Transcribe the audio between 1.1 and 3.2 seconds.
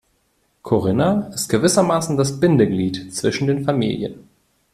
ist gewissermaßen das Bindeglied